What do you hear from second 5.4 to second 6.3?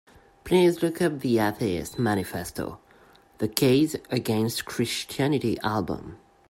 album.